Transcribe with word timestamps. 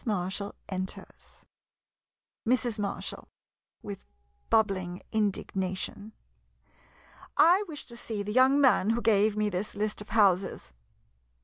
Mar 0.03 0.31
shall 0.31 0.55
enters. 0.67 1.45
Mrs. 2.43 2.79
Marshall 2.79 3.27
[With 3.83 4.03
bubbling 4.49 5.03
indignation.] 5.11 6.13
I 7.37 7.63
wish 7.67 7.85
to 7.85 7.95
see 7.95 8.23
the 8.23 8.31
young 8.33 8.59
man 8.59 8.89
who 8.89 9.01
gave 9.03 9.37
me 9.37 9.47
this 9.51 9.75
list 9.75 10.01
of 10.01 10.09
houses. 10.09 10.73